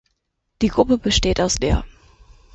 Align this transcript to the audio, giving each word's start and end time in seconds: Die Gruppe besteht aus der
Die 0.63 0.67
Gruppe 0.69 0.97
besteht 0.97 1.39
aus 1.39 1.57
der 1.57 1.85